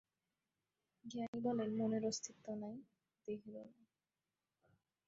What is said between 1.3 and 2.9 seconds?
বলেন, মনের অস্তিত্ব নাই,